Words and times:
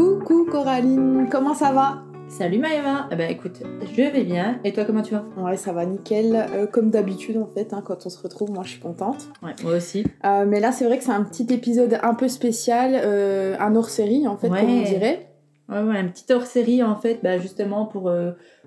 Coucou 0.00 0.44
Coraline, 0.44 1.26
comment 1.32 1.54
ça 1.54 1.72
va? 1.72 2.02
Salut 2.28 2.58
Maëva 2.58 3.06
Eh 3.10 3.16
ben 3.16 3.30
écoute, 3.30 3.62
je 3.80 3.96
vais 3.96 4.24
bien. 4.24 4.60
Et 4.62 4.74
toi, 4.74 4.84
comment 4.84 5.00
tu 5.00 5.14
vas? 5.14 5.24
Ouais, 5.38 5.56
ça 5.56 5.72
va 5.72 5.86
nickel. 5.86 6.36
Euh, 6.52 6.66
comme 6.66 6.90
d'habitude, 6.90 7.38
en 7.38 7.46
fait, 7.46 7.72
hein, 7.72 7.80
quand 7.82 8.04
on 8.04 8.10
se 8.10 8.22
retrouve, 8.22 8.50
moi 8.50 8.62
je 8.62 8.72
suis 8.72 8.80
contente. 8.80 9.28
Ouais, 9.42 9.52
moi 9.62 9.72
aussi. 9.72 10.04
Euh, 10.26 10.44
mais 10.46 10.60
là, 10.60 10.70
c'est 10.70 10.84
vrai 10.84 10.98
que 10.98 11.04
c'est 11.04 11.12
un 11.12 11.22
petit 11.22 11.46
épisode 11.50 11.98
un 12.02 12.12
peu 12.12 12.28
spécial, 12.28 12.92
euh, 12.94 13.56
un 13.58 13.74
hors-série, 13.74 14.28
en 14.28 14.36
fait, 14.36 14.50
Ouais. 14.50 14.60
comme 14.60 14.68
on 14.68 14.82
dirait. 14.82 15.30
Ouais, 15.70 15.80
ouais, 15.80 15.96
un 15.96 16.08
petit 16.08 16.30
hors-série 16.30 16.82
en 16.82 16.96
fait, 16.96 17.20
bah, 17.22 17.38
justement 17.38 17.86
pour 17.86 18.12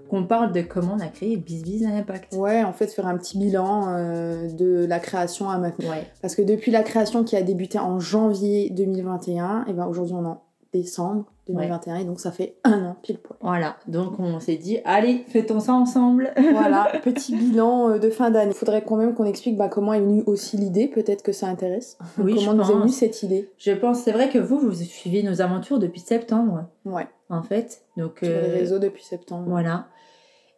qu'on 0.09 0.23
parle 0.25 0.51
de 0.51 0.61
comment 0.61 0.95
on 0.97 0.99
a 0.99 1.09
créé 1.09 1.37
BizBiz 1.37 1.85
à 1.85 1.89
Impact. 1.95 2.33
Ouais, 2.33 2.63
en 2.63 2.73
fait, 2.73 2.87
faire 2.87 3.05
un 3.05 3.17
petit 3.19 3.37
bilan 3.37 3.85
euh, 3.89 4.49
de 4.51 4.83
la 4.87 4.97
création 4.97 5.47
à 5.47 5.59
maintenant. 5.59 5.91
Ouais. 5.91 6.07
Parce 6.23 6.33
que 6.35 6.41
depuis 6.41 6.71
la 6.71 6.81
création 6.81 7.23
qui 7.23 7.35
a 7.35 7.43
débuté 7.43 7.77
en 7.77 7.99
janvier 7.99 8.71
2021, 8.71 9.65
et 9.67 9.73
ben 9.73 9.85
aujourd'hui 9.85 10.15
on 10.17 10.25
en 10.25 10.41
décembre 10.73 11.25
2021, 11.47 11.95
et 11.95 12.05
donc 12.05 12.19
ça 12.19 12.31
fait 12.31 12.55
un 12.63 12.85
an 12.85 12.95
pile 13.01 13.17
poil. 13.17 13.37
Voilà, 13.41 13.77
donc 13.87 14.19
on 14.19 14.39
s'est 14.39 14.57
dit, 14.57 14.79
allez, 14.85 15.25
fêtons 15.27 15.59
ça 15.59 15.73
ensemble. 15.73 16.31
Voilà, 16.51 16.91
petit 17.03 17.35
bilan 17.35 17.89
euh, 17.89 17.99
de 17.99 18.09
fin 18.09 18.29
d'année. 18.31 18.51
Il 18.51 18.57
faudrait 18.57 18.83
quand 18.83 18.97
même 18.97 19.13
qu'on 19.15 19.25
explique 19.25 19.57
bah, 19.57 19.69
comment 19.69 19.93
est 19.93 20.01
venue 20.01 20.23
aussi 20.25 20.57
l'idée, 20.57 20.87
peut-être 20.87 21.23
que 21.23 21.31
ça 21.31 21.47
intéresse. 21.47 21.97
Oui, 22.17 22.35
comment 22.35 22.53
nous 22.53 22.63
est 22.63 22.73
venue 22.73 22.81
pense. 22.81 22.95
cette 22.95 23.23
idée 23.23 23.49
Je 23.57 23.71
pense, 23.71 23.99
c'est 23.99 24.11
vrai 24.11 24.29
que 24.29 24.37
vous, 24.37 24.59
vous 24.59 24.73
suivez 24.73 25.23
nos 25.23 25.41
aventures 25.41 25.79
depuis 25.79 26.01
septembre, 26.01 26.65
Ouais, 26.85 27.07
en 27.29 27.41
fait. 27.41 27.81
Donc, 27.97 28.19
sur 28.19 28.27
les 28.27 28.33
euh, 28.33 28.53
réseaux 28.53 28.79
depuis 28.79 29.03
septembre. 29.03 29.45
Voilà. 29.47 29.87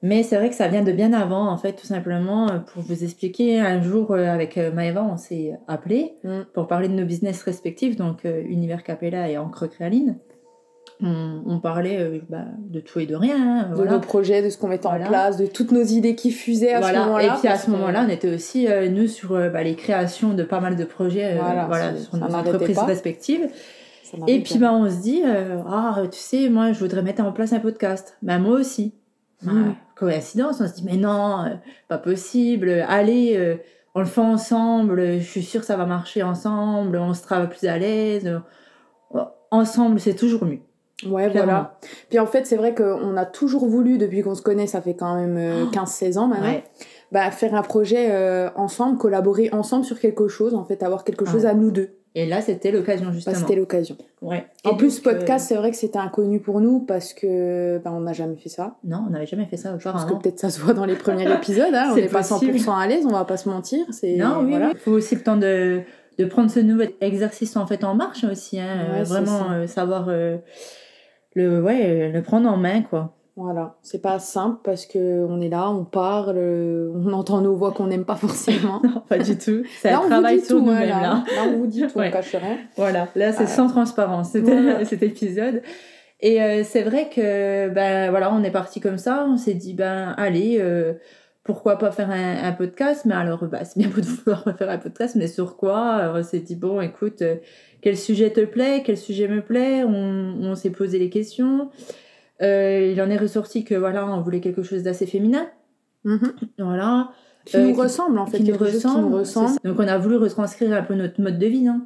Mais 0.04 0.24
c'est 0.24 0.36
vrai 0.36 0.50
que 0.50 0.56
ça 0.56 0.68
vient 0.68 0.82
de 0.84 0.92
bien 0.92 1.14
avant, 1.14 1.48
en 1.48 1.58
fait, 1.58 1.74
tout 1.74 1.86
simplement, 1.86 2.50
euh, 2.50 2.58
pour 2.58 2.82
vous 2.82 3.04
expliquer. 3.04 3.60
Un 3.60 3.82
jour, 3.84 4.12
euh, 4.12 4.26
avec 4.28 4.58
euh, 4.58 4.72
Maëva, 4.72 5.04
on 5.04 5.16
s'est 5.18 5.54
appelé 5.68 6.16
Mm. 6.24 6.42
pour 6.56 6.68
parler 6.68 6.88
de 6.88 6.94
nos 6.94 7.06
business 7.06 7.44
respectifs, 7.44 7.96
donc 7.98 8.26
euh, 8.26 8.42
Univers 8.48 8.84
Capella 8.84 9.30
et 9.30 9.38
Encre 9.38 9.70
Créaline. 9.70 10.18
On, 11.04 11.42
on 11.48 11.60
parlait 11.60 12.00
euh, 12.00 12.20
bah, 12.30 12.46
de 12.70 12.80
tout 12.80 13.00
et 13.00 13.06
de 13.06 13.16
rien. 13.16 13.36
hein, 13.38 13.70
De 13.70 13.76
voilà. 13.76 13.92
nos 13.94 14.00
projets, 14.00 14.42
de 14.42 14.50
ce 14.50 14.58
qu'on 14.58 14.68
mettait 14.68 14.88
en 14.88 15.00
place, 15.04 15.38
de 15.38 15.46
toutes 15.48 15.72
nos 15.72 15.84
idées 15.84 16.16
qui 16.16 16.32
fusaient 16.32 16.74
à 16.74 16.80
Voilà. 16.80 17.00
ce 17.00 17.04
moment-là. 17.06 17.24
Et 17.26 17.40
puis 17.40 17.48
à 17.48 17.56
ce 17.58 17.70
moment-là, 17.72 18.04
on 18.08 18.10
était 18.10 18.34
aussi, 18.34 18.68
euh, 18.68 18.90
nous, 18.90 19.08
sur 19.08 19.30
bah, 19.52 19.64
les 19.64 19.76
créations 19.76 20.34
de 20.34 20.42
pas 20.44 20.60
mal 20.60 20.76
de 20.76 20.84
projets 20.84 21.36
Voilà, 21.38 21.96
sur 21.98 22.18
nos 22.18 22.34
entreprises 22.36 22.76
pas. 22.76 22.86
respectives. 22.86 23.48
Et 24.28 24.42
puis, 24.42 24.58
bah, 24.58 24.74
on 24.74 24.90
se 24.90 25.02
dit, 25.02 25.22
ah, 25.26 26.02
tu 26.12 26.20
sais, 26.20 26.50
moi, 26.50 26.72
je 26.74 26.80
voudrais 26.80 27.02
mettre 27.04 27.24
en 27.24 27.32
place 27.32 27.54
un 27.54 27.60
podcast. 27.60 28.18
Bah, 28.24 28.40
moi 28.40 28.56
aussi. 28.56 28.94
Mm. 29.44 29.72
Coïncidence, 30.06 30.60
on 30.62 30.68
se 30.68 30.74
dit, 30.74 30.84
mais 30.84 30.98
non, 30.98 31.46
euh, 31.46 31.50
pas 31.88 31.98
possible. 32.00 32.84
Allez, 32.88 33.36
euh, 33.38 33.56
on 33.96 34.00
le 34.00 34.06
fait 34.08 34.20
ensemble. 34.22 35.20
Je 35.20 35.24
suis 35.24 35.44
sûre 35.44 35.62
que 35.62 35.68
ça 35.68 35.78
va 35.78 35.86
marcher 35.86 36.24
ensemble. 36.24 36.98
On 36.98 37.14
se 37.14 37.22
travaille 37.22 37.48
plus 37.50 37.68
à 37.68 37.78
l'aise. 37.78 38.26
Euh, 39.16 39.20
Ensemble, 39.52 40.00
c'est 40.00 40.16
toujours 40.16 40.46
mieux. 40.46 40.60
Ouais, 41.06 41.30
clairement. 41.30 41.52
voilà. 41.52 41.78
Puis 42.10 42.20
en 42.20 42.26
fait, 42.26 42.46
c'est 42.48 42.56
vrai 42.56 42.74
qu'on 42.74 43.18
a 43.18 43.26
toujours 43.26 43.68
voulu, 43.68 43.98
depuis 43.98 44.22
qu'on 44.22 44.34
se 44.36 44.42
connaît, 44.42 44.66
ça 44.68 44.82
fait 44.82 44.96
quand 44.96 45.16
même 45.16 45.36
euh, 45.38 45.66
Oh. 45.68 45.72
15-16 45.72 46.18
ans 46.18 46.28
maintenant, 46.28 46.48
Ouais. 46.48 46.64
bah, 47.12 47.30
faire 47.32 47.54
un 47.54 47.62
projet 47.62 48.08
euh, 48.12 48.50
ensemble, 48.56 48.98
collaborer 48.98 49.50
ensemble 49.52 49.84
sur 49.84 50.00
quelque 50.00 50.28
chose, 50.30 50.54
en 50.56 50.64
fait, 50.64 50.84
avoir 50.84 51.04
quelque 51.04 51.26
chose 51.26 51.44
Ouais. 51.44 51.50
à 51.50 51.54
nous 51.54 51.70
deux. 51.72 51.90
Et 52.14 52.26
là, 52.26 52.42
c'était 52.42 52.72
l'occasion, 52.72 53.06
Bah, 53.08 53.12
justement. 53.14 53.36
c'était 53.38 53.56
l'occasion. 53.56 53.96
ouais. 54.22 54.46
En 54.66 54.76
plus, 54.76 55.02
donc, 55.02 55.08
euh, 55.14 55.18
podcast, 55.18 55.48
c'est 55.48 55.56
vrai 55.56 55.72
que 55.72 55.78
c'était 55.78 55.98
inconnu 56.00 56.40
pour 56.42 56.60
nous 56.60 56.80
parce 56.82 57.14
que 57.14 57.78
bah, 57.84 57.92
on 57.94 58.02
n'a 58.02 58.12
jamais 58.14 58.36
fait 58.36 58.50
ça. 58.50 58.76
Non, 58.84 59.06
on 59.08 59.12
n'avait 59.12 59.26
jamais 59.26 59.46
fait 59.46 59.56
ça 59.56 59.70
Parce 59.72 59.84
que 59.84 59.90
auparavant. 59.90 60.18
peut-être 60.18 60.38
ça 60.40 60.50
se 60.50 60.60
voit 60.60 60.74
dans 60.74 60.84
les 60.86 60.96
premiers 60.96 61.32
épisodes, 61.34 61.74
hein, 61.74 61.90
on 61.92 61.96
n'est 61.96 62.08
pas 62.10 62.20
possible. 62.24 62.58
100% 62.58 62.78
à 62.78 62.88
l'aise, 62.88 63.06
on 63.06 63.14
va 63.14 63.24
pas 63.24 63.38
se 63.38 63.48
mentir. 63.48 63.86
C'est 63.92 64.18
Non, 64.18 64.40
oui, 64.44 64.50
voilà. 64.52 64.68
oui. 64.68 64.72
Il 64.76 64.80
faut 64.80 64.92
aussi 64.92 65.16
le 65.16 65.22
temps 65.24 65.38
de, 65.38 65.82
de 66.20 66.26
prendre 66.26 66.52
ce 66.52 66.60
nouvel 66.60 66.92
exercice 67.00 67.56
en 67.56 67.66
fait 67.66 67.84
en 67.86 67.96
marche 67.96 68.26
aussi. 68.26 68.60
Hein, 68.60 68.88
Ouais, 68.94 69.00
euh, 69.00 69.04
vraiment 69.04 69.52
euh, 69.52 69.68
savoir 69.68 70.10
le, 71.34 71.62
ouais, 71.62 72.12
le 72.12 72.22
prendre 72.22 72.50
en 72.50 72.58
main, 72.58 72.82
quoi. 72.82 73.16
Voilà, 73.38 73.76
c'est 73.82 74.02
pas 74.02 74.20
simple 74.20 74.60
parce 74.64 74.86
que 74.86 75.26
on 75.26 75.40
est 75.40 75.48
là, 75.50 75.70
on 75.70 75.86
parle, 75.86 76.38
on 76.38 77.14
entend 77.14 77.40
nos 77.42 77.56
voix 77.56 77.72
qu'on 77.72 77.88
n'aime 77.88 78.04
pas 78.06 78.16
forcément. 78.18 78.82
Non, 78.84 79.02
pas 79.08 79.18
du 79.20 79.38
tout. 79.38 79.64
Là, 79.86 80.02
on 80.04 80.08
travail 80.10 80.36
vous 80.36 80.42
dit 80.42 80.48
sur 80.48 80.58
tout, 80.58 80.66
nous-mêmes, 80.66 80.90
là. 80.90 81.02
là. 81.02 81.24
Là, 81.36 81.44
on 81.48 81.58
vous 81.60 81.68
dit 81.68 81.82
tout, 81.88 81.98
Ouais. 81.98 82.10
on 82.10 82.12
cache 82.12 82.36
rien. 82.36 82.58
Voilà, 82.76 83.08
là, 83.16 83.32
c'est 83.32 83.48
sans 83.48 83.68
transparence, 83.68 84.36
Voilà. 84.36 84.84
cet 84.86 85.02
épisode. 85.02 85.62
Et 86.20 86.42
euh, 86.44 86.64
c'est 86.64 86.84
vrai 86.84 87.10
que, 87.10 87.70
ben 87.70 88.10
voilà, 88.12 88.32
on 88.34 88.44
est 88.44 88.52
parti 88.52 88.80
comme 88.82 88.98
ça, 88.98 89.26
on 89.28 89.38
s'est 89.38 89.54
dit, 89.56 89.74
ben 89.74 90.14
allez, 90.18 90.58
euh, 90.60 90.94
pourquoi 91.44 91.78
pas 91.80 91.90
faire 91.92 92.12
un, 92.12 92.44
un 92.44 92.52
podcast? 92.52 93.06
Mais 93.06 93.16
alors, 93.16 93.44
bah, 93.46 93.64
c'est 93.64 93.80
bien 93.80 93.88
beau 93.90 94.02
de 94.02 94.06
vouloir 94.06 94.44
faire 94.58 94.70
un 94.70 94.78
podcast, 94.78 95.16
mais 95.16 95.28
sur 95.28 95.56
quoi? 95.56 95.80
Alors, 95.96 96.16
On 96.18 96.24
s'est 96.24 96.40
dit, 96.40 96.56
bon, 96.56 96.80
écoute, 96.82 97.22
euh, 97.24 97.38
quel 97.82 97.98
sujet 97.98 98.30
te 98.30 98.42
plaît? 98.42 98.84
Quel 98.86 98.98
sujet 98.98 99.28
me 99.28 99.42
plaît? 99.42 99.84
On, 99.84 100.36
on 100.44 100.54
s'est 100.56 100.70
posé 100.70 101.00
les 101.00 101.10
questions. 101.10 101.70
Euh, 102.42 102.92
il 102.92 103.02
en 103.02 103.10
est 103.10 103.18
ressorti 103.18 103.64
que, 103.64 103.76
voilà, 103.76 104.06
on 104.08 104.22
voulait 104.22 104.42
quelque 104.42 104.64
chose 104.64 104.84
d'assez 104.84 105.06
féminin. 105.06 105.48
Mhm. 106.04 106.34
Voilà. 106.60 107.12
Qui 107.46 107.58
Euh, 107.58 107.68
nous 107.68 107.74
qui- 107.76 107.82
ressemble 107.82 108.20
en 108.20 108.26
fait, 108.26 108.38
qui 108.38 108.52
nous 108.52 108.58
ressemble. 108.58 108.96
qui 108.96 109.02
nous 109.02 109.12
c'est 109.12 109.18
ressemble. 109.20 109.50
ça. 109.50 109.56
Donc, 109.64 109.80
on 109.80 109.88
a 109.88 109.98
voulu 109.98 110.18
retranscrire 110.18 110.74
un 110.74 110.84
peu 110.84 110.96
notre 110.96 111.20
mode 111.22 111.38
de 111.40 111.48
vie, 111.48 111.68
hein. 111.68 111.86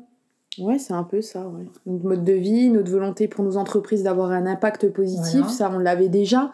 Ouais, 0.58 0.80
c'est 0.80 0.94
un 0.94 1.04
peu 1.04 1.22
ça, 1.22 1.48
ouais. 1.50 1.66
Notre 1.86 2.06
mode 2.06 2.24
de 2.24 2.32
vie, 2.34 2.70
notre 2.70 2.90
volonté 2.90 3.28
pour 3.28 3.44
nos 3.44 3.58
entreprises 3.58 4.04
d'avoir 4.04 4.32
un 4.32 4.46
impact 4.46 4.90
positif, 4.90 5.40
Voilà. 5.42 5.50
ça 5.50 5.70
on 5.74 5.80
l'avait 5.80 6.08
déjà. 6.08 6.52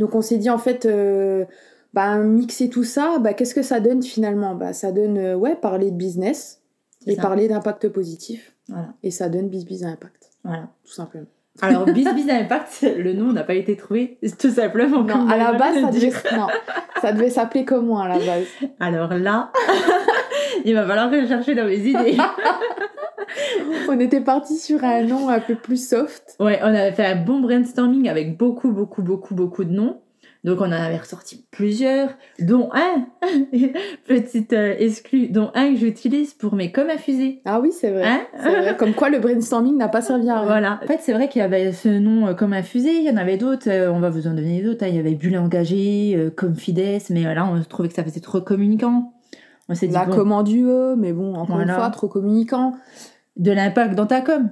Donc 0.00 0.16
on 0.16 0.22
s'est 0.22 0.38
dit 0.38 0.50
en 0.50 0.58
fait, 0.58 0.86
euh, 0.86 1.44
bah, 1.92 2.18
mixer 2.18 2.68
tout 2.68 2.82
ça, 2.82 3.18
bah, 3.20 3.32
qu'est-ce 3.32 3.54
que 3.54 3.62
ça 3.62 3.78
donne 3.78 4.02
finalement? 4.02 4.56
Bah, 4.56 4.72
Ça 4.72 4.90
donne, 4.90 5.18
euh, 5.18 5.36
ouais, 5.36 5.54
parler 5.54 5.92
de 5.92 5.96
business 5.96 6.62
et 7.06 7.14
ça. 7.14 7.22
parler 7.22 7.46
d'impact 7.46 7.88
positif. 7.90 8.56
Voilà. 8.68 8.92
Et 9.04 9.12
ça 9.12 9.28
donne 9.28 9.48
bis 9.48 9.84
à 9.84 9.88
impact, 9.88 10.30
Voilà. 10.42 10.68
tout 10.84 10.92
simplement. 10.92 11.26
Alors, 11.62 11.84
Biz 11.86 12.08
Biz 12.14 12.30
Impact, 12.30 12.86
le 12.98 13.12
nom 13.12 13.32
n'a 13.32 13.44
pas 13.44 13.54
été 13.54 13.76
trouvé, 13.76 14.18
tout 14.38 14.50
simplement. 14.50 15.02
Non, 15.04 15.28
à 15.28 15.36
la 15.36 15.52
base, 15.52 15.80
ça 15.80 15.88
de 15.88 15.94
devait, 15.94 16.12
non, 16.36 16.48
ça 17.00 17.12
devait 17.12 17.30
s'appeler 17.30 17.64
comme 17.64 17.86
moi 17.86 18.04
à 18.04 18.08
la 18.08 18.18
base. 18.18 18.46
Alors 18.80 19.14
là, 19.14 19.52
il 20.64 20.74
va 20.74 20.84
falloir 20.86 21.10
rechercher 21.10 21.54
dans 21.54 21.66
mes 21.66 21.78
idées. 21.78 22.16
On 23.88 23.98
était 24.00 24.20
parti 24.20 24.56
sur 24.56 24.82
un 24.84 25.02
nom 25.02 25.28
un 25.28 25.40
peu 25.40 25.54
plus 25.54 25.88
soft. 25.88 26.36
Ouais, 26.40 26.58
on 26.62 26.66
avait 26.66 26.92
fait 26.92 27.06
un 27.06 27.16
bon 27.16 27.40
brainstorming 27.40 28.08
avec 28.08 28.36
beaucoup, 28.36 28.70
beaucoup, 28.70 29.02
beaucoup, 29.02 29.34
beaucoup 29.34 29.64
de 29.64 29.72
noms. 29.72 30.00
Donc, 30.44 30.60
on 30.60 30.64
en 30.66 30.72
avait 30.72 30.98
ressorti 30.98 31.46
plusieurs, 31.50 32.10
dont 32.38 32.68
un, 32.74 33.06
petite 34.06 34.52
euh, 34.52 34.74
exclue, 34.78 35.28
dont 35.28 35.50
un 35.54 35.72
que 35.72 35.76
j'utilise 35.80 36.34
pour 36.34 36.54
mes 36.54 36.70
comme 36.70 36.90
à 36.90 36.98
fusée. 36.98 37.40
Ah 37.46 37.60
oui, 37.60 37.72
c'est 37.72 37.90
vrai. 37.90 38.04
Hein 38.06 38.20
C'est 38.42 38.50
vrai. 38.60 38.76
Comme 38.76 38.92
quoi 38.92 39.08
le 39.08 39.20
brainstorming 39.20 39.76
n'a 39.78 39.88
pas 39.88 40.02
servi 40.02 40.28
à 40.28 40.40
rien. 40.40 40.46
Voilà. 40.46 40.80
En 40.82 40.86
fait, 40.86 41.00
c'est 41.00 41.14
vrai 41.14 41.28
qu'il 41.28 41.40
y 41.40 41.42
avait 41.42 41.72
ce 41.72 41.88
nom 41.88 42.26
euh, 42.26 42.34
comme 42.34 42.52
un 42.52 42.62
fusée, 42.62 42.92
il 42.92 43.04
y 43.04 43.10
en 43.10 43.16
avait 43.16 43.38
d'autres, 43.38 43.70
euh, 43.70 43.90
on 43.90 44.00
va 44.00 44.10
vous 44.10 44.26
en 44.26 44.34
donner 44.34 44.62
d'autres. 44.62 44.84
hein. 44.84 44.88
Il 44.88 44.96
y 44.96 44.98
avait 44.98 45.14
Bulle 45.14 45.38
engagé, 45.38 46.14
euh, 46.16 46.30
comme 46.30 46.56
Fides, 46.56 47.00
mais 47.10 47.22
là, 47.34 47.48
on 47.50 47.62
trouvait 47.62 47.88
que 47.88 47.94
ça 47.94 48.04
faisait 48.04 48.20
trop 48.20 48.40
communicant. 48.42 49.14
On 49.70 49.74
s'est 49.74 49.86
dit, 49.86 49.94
La 49.94 50.04
bon, 50.04 50.14
commande 50.14 50.48
UE, 50.50 50.94
mais 50.98 51.14
bon, 51.14 51.36
encore 51.36 51.58
une 51.60 51.70
fois, 51.70 51.88
trop 51.88 52.08
communicant. 52.08 52.74
de 53.36 53.50
l'impact 53.50 53.94
dans 53.94 54.06
ta 54.06 54.20
com. 54.20 54.50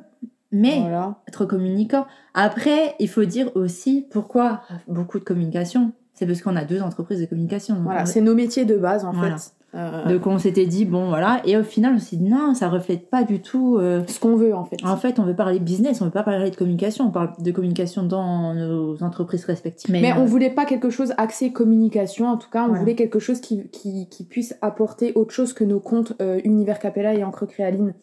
Mais 0.52 0.80
Voilà. 0.80 1.16
trop 1.32 1.46
communicant. 1.46 2.06
Après, 2.34 2.94
il 3.00 3.08
faut 3.08 3.24
dire 3.24 3.50
aussi 3.54 4.06
pourquoi 4.10 4.60
beaucoup 4.88 5.18
de 5.18 5.24
communication. 5.24 5.92
C'est 6.14 6.26
parce 6.26 6.42
qu'on 6.42 6.56
a 6.56 6.64
deux 6.64 6.82
entreprises 6.82 7.20
de 7.20 7.26
communication. 7.26 7.76
Voilà, 7.82 8.04
c'est 8.06 8.20
nos 8.20 8.34
métiers 8.34 8.64
de 8.64 8.76
base 8.76 9.04
en 9.04 9.12
Voilà. 9.12 9.36
fait. 9.38 9.52
Euh, 9.74 10.04
donc 10.06 10.26
on 10.26 10.36
s'était 10.38 10.66
dit, 10.66 10.84
bon 10.84 11.08
voilà, 11.08 11.40
et 11.46 11.56
au 11.56 11.62
final 11.62 11.94
on 11.94 11.98
s'est 11.98 12.16
dit, 12.16 12.28
non, 12.28 12.52
ça 12.52 12.68
reflète 12.68 13.08
pas 13.08 13.24
du 13.24 13.40
tout. 13.40 13.78
euh, 13.78 14.02
ce 14.06 14.20
qu'on 14.20 14.36
veut 14.36 14.54
en 14.54 14.66
fait. 14.66 14.76
En 14.84 14.98
fait, 14.98 15.18
on 15.18 15.22
veut 15.24 15.34
parler 15.34 15.58
business, 15.60 16.02
on 16.02 16.04
veut 16.04 16.10
pas 16.10 16.22
parler 16.22 16.50
de 16.50 16.56
communication, 16.56 17.06
on 17.06 17.10
parle 17.10 17.30
de 17.38 17.50
communication 17.52 18.02
dans 18.02 18.52
nos 18.52 19.02
entreprises 19.02 19.46
respectives. 19.46 19.90
Mais 19.90 20.12
euh, 20.12 20.16
on 20.18 20.26
voulait 20.26 20.50
pas 20.50 20.66
quelque 20.66 20.90
chose 20.90 21.14
axé 21.16 21.52
communication, 21.52 22.26
en 22.28 22.36
tout 22.36 22.50
cas, 22.50 22.64
on 22.64 22.66
Voilà. 22.66 22.80
voulait 22.80 22.94
quelque 22.94 23.18
chose 23.18 23.40
qui, 23.40 23.66
qui, 23.70 24.08
qui 24.10 24.24
puisse 24.24 24.54
apporter 24.60 25.12
autre 25.14 25.32
chose 25.32 25.54
que 25.54 25.64
nos 25.64 25.80
comptes 25.80 26.12
euh, 26.20 26.38
Univers 26.44 26.78
Capella 26.78 27.14
et 27.14 27.24
Encre 27.24 27.46
Créaline. 27.46 27.94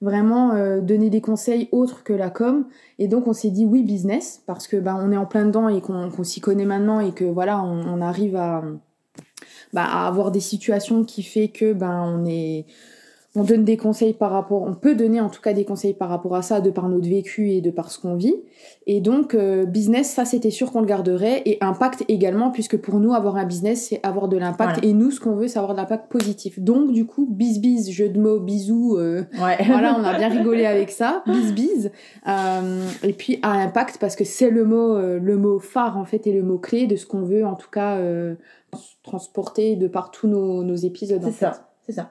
Vraiment 0.00 0.54
euh, 0.54 0.80
donner 0.80 1.10
des 1.10 1.20
conseils 1.20 1.68
autres 1.72 2.02
que 2.02 2.12
la 2.12 2.30
com. 2.30 2.66
Et 2.98 3.08
donc 3.08 3.26
on 3.26 3.32
s'est 3.32 3.50
dit 3.50 3.66
oui 3.66 3.82
business, 3.82 4.42
parce 4.46 4.66
que 4.66 4.76
bah, 4.76 4.96
on 4.98 5.12
est 5.12 5.16
en 5.16 5.26
plein 5.26 5.44
dedans 5.44 5.68
et 5.68 5.80
qu'on 5.80 6.24
s'y 6.24 6.40
connaît 6.40 6.64
maintenant 6.64 7.00
et 7.00 7.12
que 7.12 7.24
voilà, 7.24 7.62
on, 7.62 7.82
on 7.86 8.00
arrive 8.00 8.36
à, 8.36 8.62
bah, 9.72 9.84
à 9.84 10.06
avoir 10.06 10.30
des 10.30 10.40
situations 10.40 11.04
qui 11.04 11.22
fait 11.22 11.48
que 11.48 11.72
ben 11.72 12.02
on 12.02 12.24
est 12.24 12.66
on 13.36 13.44
donne 13.44 13.64
des 13.64 13.76
conseils 13.76 14.12
par 14.12 14.32
rapport, 14.32 14.62
on 14.62 14.74
peut 14.74 14.96
donner 14.96 15.20
en 15.20 15.28
tout 15.28 15.40
cas 15.40 15.52
des 15.52 15.64
conseils 15.64 15.94
par 15.94 16.08
rapport 16.08 16.34
à 16.34 16.42
ça 16.42 16.60
de 16.60 16.68
par 16.70 16.88
notre 16.88 17.08
vécu 17.08 17.50
et 17.50 17.60
de 17.60 17.70
par 17.70 17.92
ce 17.92 18.00
qu'on 18.00 18.16
vit. 18.16 18.34
Et 18.88 19.00
donc 19.00 19.34
euh, 19.34 19.66
business, 19.66 20.10
ça 20.10 20.24
c'était 20.24 20.50
sûr 20.50 20.72
qu'on 20.72 20.80
le 20.80 20.86
garderait 20.86 21.42
et 21.46 21.56
impact 21.60 22.04
également 22.08 22.50
puisque 22.50 22.76
pour 22.76 22.98
nous 22.98 23.14
avoir 23.14 23.36
un 23.36 23.44
business 23.44 23.86
c'est 23.88 24.00
avoir 24.04 24.26
de 24.26 24.36
l'impact 24.36 24.78
Voilà. 24.80 24.88
et 24.88 24.92
nous 24.94 25.12
ce 25.12 25.20
qu'on 25.20 25.36
veut 25.36 25.46
c'est 25.46 25.58
avoir 25.60 25.74
de 25.74 25.80
l'impact 25.80 26.10
positif. 26.10 26.58
Donc 26.58 26.90
du 26.90 27.06
coup 27.06 27.28
bis 27.30 27.60
bis 27.60 27.92
jeu 27.92 28.08
de 28.08 28.18
mots 28.18 28.40
bisous. 28.40 28.96
euh, 28.98 29.22
Ouais. 29.40 29.56
voilà, 29.64 29.96
on 29.96 30.02
a 30.02 30.18
bien 30.18 30.28
rigolé 30.28 30.66
avec 30.66 30.90
ça, 30.90 31.22
bis 31.26 31.52
bis. 31.52 31.88
Euh, 32.26 32.84
et 33.04 33.12
puis 33.12 33.38
à 33.42 33.52
impact 33.52 33.98
parce 34.00 34.16
que 34.16 34.24
c'est 34.24 34.50
le 34.50 34.64
mot 34.64 34.96
euh, 34.96 35.20
le 35.20 35.36
mot 35.36 35.60
phare 35.60 35.96
en 35.98 36.04
fait 36.04 36.26
et 36.26 36.32
le 36.32 36.42
mot 36.42 36.58
clé 36.58 36.88
de 36.88 36.96
ce 36.96 37.06
qu'on 37.06 37.22
veut 37.22 37.46
en 37.46 37.54
tout 37.54 37.70
cas 37.70 37.96
euh, 37.98 38.34
transporter 39.02 39.76
de 39.76 39.86
par 39.88 40.10
tous 40.10 40.26
nos, 40.26 40.62
nos 40.64 40.74
épisodes. 40.76 41.22
C'est 41.24 41.30
ça, 41.30 41.68
c'est 41.86 41.92
ça. 41.92 42.10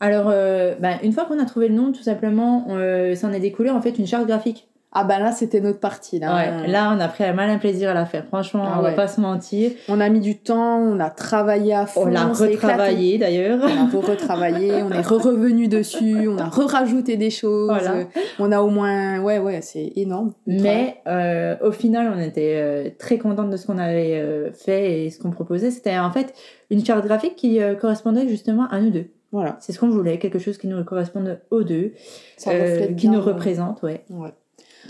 Alors, 0.00 0.26
euh, 0.28 0.74
ben, 0.78 0.98
une 1.02 1.12
fois 1.12 1.24
qu'on 1.24 1.38
a 1.38 1.44
trouvé 1.44 1.68
le 1.68 1.74
nom, 1.74 1.92
tout 1.92 2.02
simplement, 2.02 2.66
euh, 2.70 3.14
ça 3.14 3.28
en 3.28 3.32
est 3.32 3.40
découlé 3.40 3.70
en 3.70 3.80
fait 3.80 3.98
une 3.98 4.06
charte 4.06 4.26
graphique. 4.26 4.68
Ah 4.98 5.04
bah 5.04 5.18
là, 5.18 5.30
c'était 5.30 5.60
notre 5.60 5.80
partie. 5.80 6.18
Là. 6.18 6.34
Ouais, 6.34 6.68
là, 6.68 6.90
on 6.96 7.00
a 7.00 7.08
pris 7.08 7.22
un 7.24 7.34
malin 7.34 7.58
plaisir 7.58 7.90
à 7.90 7.94
la 7.94 8.06
faire. 8.06 8.24
Franchement, 8.24 8.64
Ah 8.66 8.76
on 8.78 8.82
va 8.82 8.90
ouais. 8.90 8.94
pas 8.94 9.08
se 9.08 9.20
mentir. 9.20 9.72
On 9.88 10.00
a 10.00 10.08
mis 10.08 10.20
du 10.20 10.38
temps, 10.38 10.78
on 10.78 10.98
a 11.00 11.10
travaillé 11.10 11.74
à 11.74 11.84
fond. 11.84 12.04
On 12.04 12.06
l'a 12.06 12.24
retravaillé 12.24 13.18
d'ailleurs. 13.18 13.58
On 13.62 13.66
a 13.66 14.00
retravaillé, 14.00 14.82
on 14.82 14.90
est 14.90 15.02
re-revenu 15.02 15.68
dessus, 15.68 16.28
on 16.28 16.38
a 16.38 16.46
re-rajouté 16.48 17.18
des 17.18 17.28
choses. 17.28 17.68
Voilà. 17.68 18.04
On 18.38 18.50
a 18.52 18.60
au 18.62 18.70
moins, 18.70 19.18
ouais, 19.20 19.38
ouais, 19.38 19.60
c'est 19.60 19.92
énorme. 19.96 20.32
Mais 20.46 20.96
euh, 21.06 21.56
au 21.62 21.72
final, 21.72 22.10
on 22.16 22.18
était 22.18 22.54
euh, 22.56 22.88
très 22.98 23.18
contente 23.18 23.50
de 23.50 23.56
ce 23.58 23.66
qu'on 23.66 23.78
avait 23.78 24.14
euh, 24.14 24.50
fait 24.52 25.04
et 25.04 25.10
ce 25.10 25.18
qu'on 25.18 25.30
proposait. 25.30 25.72
C'était 25.72 25.98
en 25.98 26.10
fait 26.10 26.32
une 26.70 26.82
charte 26.82 27.04
graphique 27.04 27.36
qui 27.36 27.60
euh, 27.60 27.74
correspondait 27.74 28.28
justement 28.28 28.66
à 28.70 28.80
nous 28.80 28.90
deux. 28.90 29.06
Voilà, 29.32 29.56
C'est 29.60 29.72
ce 29.72 29.78
qu'on 29.80 29.88
voulait, 29.90 30.18
quelque 30.18 30.38
chose 30.38 30.56
qui 30.58 30.66
nous 30.66 30.82
corresponde 30.84 31.40
aux 31.50 31.62
deux, 31.64 31.92
ça 32.36 32.50
euh, 32.50 32.62
reflète 32.62 32.96
qui 32.96 33.08
bien, 33.08 33.12
nous 33.12 33.18
euh, 33.18 33.32
représente, 33.32 33.82
ouais, 33.82 34.04
ouais. 34.10 34.32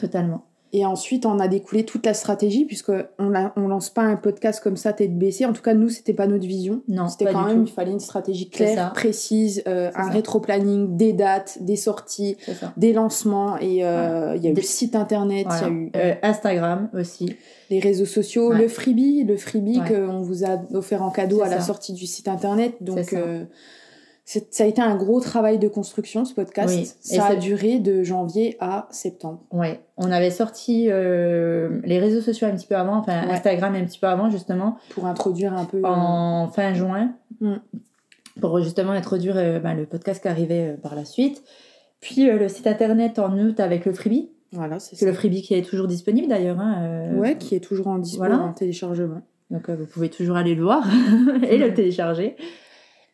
totalement. 0.01 0.45
Et 0.73 0.85
ensuite, 0.85 1.25
on 1.25 1.39
a 1.39 1.49
découlé 1.49 1.85
toute 1.85 2.05
la 2.05 2.13
stratégie, 2.13 2.67
puisque 2.67 2.91
on, 3.19 3.31
lance 3.31 3.89
pas 3.89 4.03
un 4.03 4.17
podcast 4.17 4.63
comme 4.63 4.77
ça 4.77 4.93
tête 4.93 5.17
baissée. 5.17 5.47
En 5.47 5.53
tout 5.55 5.63
cas, 5.63 5.73
nous, 5.73 5.89
c'était 5.89 6.13
pas 6.13 6.27
notre 6.27 6.45
vision. 6.45 6.83
Non, 6.89 7.09
C'était 7.09 7.33
quand 7.33 7.43
du 7.43 7.47
même, 7.47 7.65
tout. 7.65 7.71
il 7.71 7.73
fallait 7.73 7.93
une 7.93 8.01
stratégie 8.01 8.51
claire, 8.51 8.93
précise, 8.93 9.63
euh, 9.69 9.91
un 9.95 10.11
rétro-planning, 10.11 10.97
des 10.97 11.13
dates, 11.15 11.59
des 11.63 11.77
sorties, 11.77 12.37
des 12.77 12.93
lancements. 12.93 13.57
Et 13.59 13.87
euh, 13.87 14.35
il 14.37 14.43
y 14.43 14.49
a 14.49 14.51
eu 14.51 14.55
Des- 14.55 14.61
le 14.61 14.67
site 14.67 14.97
internet, 14.97 15.47
il 15.49 15.57
Voilà. 15.57 15.67
y 15.67 15.71
a 15.71 15.73
eu 15.73 15.91
Euh, 15.97 16.15
Instagram 16.23 16.91
aussi. 16.95 17.37
les 17.71 17.79
réseaux 17.79 18.05
sociaux, 18.05 18.51
Ouais. 18.51 18.59
le 18.59 18.69
freebie, 18.69 19.25
le 19.25 19.37
freebie 19.37 19.81
Ouais. 19.81 19.89
qu'on 19.95 20.21
vous 20.21 20.45
a 20.45 20.59
offert 20.75 21.03
en 21.03 21.11
cadeau 21.11 21.43
à 21.43 21.49
la 21.49 21.61
sortie 21.61 21.95
du 21.95 22.07
site 22.07 22.29
internet. 22.29 22.75
Donc, 22.83 22.99
C'est 23.09 23.47
ça. 24.27 24.39
euh, 24.41 24.43
ça 24.51 24.65
a 24.65 24.67
été 24.67 24.83
un 24.83 24.97
gros 24.97 25.21
travail 25.21 25.59
de 25.59 25.69
construction, 25.69 26.25
ce 26.27 26.35
podcast. 26.35 26.75
Oui. 26.75 26.83
Et 27.13 27.17
Ça 27.17 27.27
a 27.29 27.37
duré 27.37 27.79
de 27.79 28.03
janvier 28.03 28.57
à 28.61 28.87
septembre. 28.91 29.41
Ouais, 29.53 29.81
on 29.97 30.11
avait 30.13 30.31
sorti 30.31 30.89
euh, 30.91 31.81
les 31.85 31.99
réseaux 31.99 32.21
sociaux 32.21 32.47
un 32.49 32.55
petit 32.57 32.67
peu 32.67 32.77
avant, 32.77 32.97
enfin 32.97 33.27
Ouais. 33.27 33.33
Instagram 33.33 33.75
un 33.75 33.85
petit 33.85 33.99
peu 33.99 34.07
avant 34.09 34.29
justement, 34.31 34.77
Pour 34.91 35.07
introduire 35.07 35.55
un 35.55 35.65
peu. 35.65 35.79
euh, 35.79 35.85
en 35.87 36.49
fin 36.49 36.75
juin, 36.75 37.15
Mm. 37.41 37.55
pour 38.41 38.61
justement 38.61 38.93
introduire 38.93 39.37
euh, 39.37 39.59
ben, 39.61 39.75
le 39.75 39.87
podcast 39.87 40.21
qui 40.23 40.29
arrivait 40.29 40.75
euh, 40.75 40.77
par 40.77 40.95
la 40.95 41.05
suite. 41.05 41.43
Puis 42.01 42.29
euh, 42.29 42.39
le 42.39 42.49
site 42.49 42.67
internet 42.67 43.19
en 43.19 43.33
août 43.39 43.59
avec 43.61 43.85
le 43.87 43.93
freebie, 43.93 44.31
Voilà, 44.53 44.79
c'est 44.79 44.97
ça. 44.97 45.07
le 45.07 45.13
freebie 45.13 45.43
qui 45.43 45.55
est 45.55 45.63
toujours 45.63 45.87
disponible 45.87 46.29
d'ailleurs. 46.29 46.61
hein, 46.61 46.83
euh, 46.83 47.15
Ouais, 47.19 47.37
qui 47.39 47.55
est 47.55 47.61
toujours 47.61 47.87
en 47.89 47.99
dispo 47.99 48.19
voilà. 48.19 48.39
en 48.39 48.53
téléchargement. 48.53 49.23
Donc 49.51 49.69
euh, 49.69 49.77
vous 49.77 49.87
pouvez 49.87 50.09
toujours 50.11 50.37
aller 50.37 50.55
le 50.55 50.63
voir 50.63 50.85
et 51.49 51.57
le 51.59 51.73
télécharger. 51.75 52.37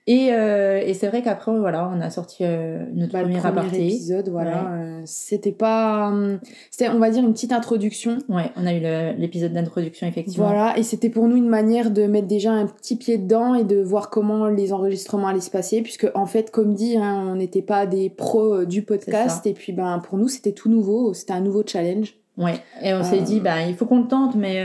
Et, 0.09 0.31
euh, 0.33 0.81
et 0.85 0.95
c'est 0.95 1.07
vrai 1.07 1.23
qu'après, 1.23 1.57
voilà, 1.57 1.89
on 1.95 2.01
a 2.01 2.11
sorti 2.11 2.39
euh, 2.45 2.85
notre 2.93 3.13
Bah, 3.13 3.21
premier, 3.21 3.39
premier 3.39 3.49
aparté. 3.61 3.87
épisode, 3.87 4.29
voilà. 4.31 4.73
euh, 4.73 5.01
c'était 5.05 5.53
pas. 5.53 6.09
hum, 6.09 6.41
C'était, 6.73 6.89
on 6.91 6.99
va 6.99 7.11
dire, 7.11 7.23
une 7.23 7.33
petite 7.33 7.53
introduction. 7.53 8.19
Ouais, 8.29 8.51
on 8.57 8.67
a 8.67 8.75
eu 8.75 8.81
l'épisode 9.17 9.53
d'introduction 9.53 10.09
effectivement. 10.09 10.47
Voilà, 10.49 10.77
et 10.77 10.83
c'était 10.83 11.09
pour 11.09 11.29
nous 11.29 11.37
une 11.37 11.49
manière 11.49 11.93
de 11.93 12.07
mettre 12.07 12.27
déjà 12.27 12.51
un 12.51 12.67
petit 12.67 12.97
pied 12.97 13.17
dedans 13.17 13.55
et 13.55 13.63
de 13.63 13.81
voir 13.81 14.11
comment 14.11 14.49
les 14.49 14.73
enregistrements 14.73 15.29
allaient 15.29 15.41
se 15.41 15.51
passer, 15.51 15.83
puisque 15.83 16.09
en 16.15 16.27
fait, 16.27 16.51
comme 16.51 16.75
dit, 16.75 16.97
hein, 16.97 17.25
on 17.31 17.37
n'était 17.37 17.63
pas 17.63 17.87
des 17.87 18.11
pros 18.11 18.55
euh, 18.55 18.67
du 18.67 18.83
podcast, 18.83 19.47
et 19.47 19.53
puis 19.53 19.73
ben 19.73 20.01
pour 20.01 20.19
nous 20.19 20.27
c'était 20.29 20.53
tout 20.53 20.69
nouveau, 20.69 21.15
c'était 21.15 21.33
un 21.35 21.41
nouveau 21.41 21.63
challenge. 21.65 22.15
Ouais, 22.39 22.55
et 22.83 22.93
on 22.95 23.05
s'est 23.05 23.21
dit, 23.21 23.41
bah, 23.41 23.63
il 23.69 23.75
faut 23.77 23.85
qu'on 23.87 24.01
le 24.01 24.09
tente, 24.09 24.35
mais 24.35 24.65